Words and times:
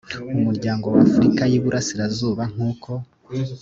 umuryango 0.37 0.85
wa 0.93 0.99
afurika 1.07 1.41
y 1.51 1.55
iburasirazuba 1.59 2.43
nk 2.53 2.59
uko 2.71 2.91